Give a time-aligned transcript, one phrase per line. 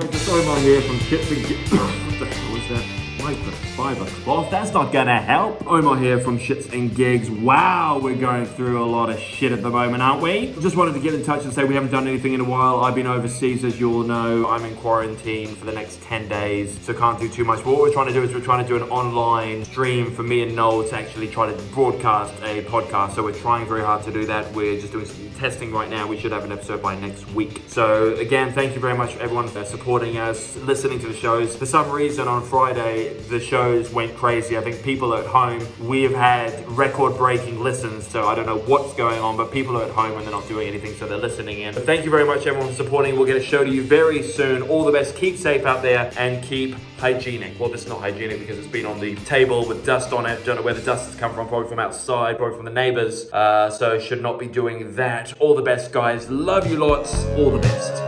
[0.00, 3.07] guys, it's Omar here from Shits and Gigs.
[3.20, 3.68] What the?
[3.78, 4.50] Microfiber cloth?
[4.50, 5.64] That's not gonna help.
[5.66, 7.30] Omar here from Shits and Gigs.
[7.30, 10.52] Wow, we're going through a lot of shit at the moment, aren't we?
[10.60, 12.80] Just wanted to get in touch and say we haven't done anything in a while.
[12.80, 14.48] I've been overseas, as you all know.
[14.48, 17.62] I'm in quarantine for the next 10 days, so can't do too much.
[17.62, 20.24] But what we're trying to do is we're trying to do an online stream for
[20.24, 23.14] me and Noel to actually try to broadcast a podcast.
[23.14, 24.52] So we're trying very hard to do that.
[24.54, 26.06] We're just doing some testing right now.
[26.06, 27.62] We should have an episode by next week.
[27.68, 31.56] So again, thank you very much for everyone for supporting us, listening to the shows.
[31.56, 34.56] For some reason on Friday, the shows went crazy.
[34.56, 38.06] I think people at home, we have had record breaking listens.
[38.06, 40.48] So I don't know what's going on, but people are at home and they're not
[40.48, 40.94] doing anything.
[40.94, 41.74] So they're listening in.
[41.74, 43.16] But thank you very much everyone for supporting.
[43.16, 44.62] We'll get a show to you very soon.
[44.62, 45.16] All the best.
[45.16, 47.58] Keep safe out there and keep hygienic.
[47.58, 50.44] Well, this is not hygienic because it's been on the table with dust on it.
[50.44, 51.48] Don't know where the dust has come from.
[51.48, 53.30] Probably from outside, probably from the neighbors.
[53.32, 55.38] Uh, so should not be doing that.
[55.40, 56.28] All the best, guys.
[56.30, 57.24] Love you lots.
[57.36, 58.07] All the best.